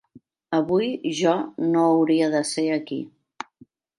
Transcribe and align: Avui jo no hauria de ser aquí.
Avui 0.59 0.87
jo 1.19 1.33
no 1.75 1.85
hauria 1.91 2.31
de 2.39 2.43
ser 2.55 2.65
aquí. 2.79 3.01